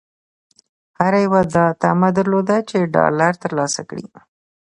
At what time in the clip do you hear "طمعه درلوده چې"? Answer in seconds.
1.81-2.89